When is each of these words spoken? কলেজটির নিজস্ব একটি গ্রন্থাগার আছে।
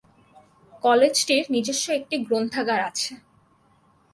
কলেজটির 0.83 1.43
নিজস্ব 1.49 1.85
একটি 1.99 2.15
গ্রন্থাগার 2.27 2.81
আছে। 2.89 3.11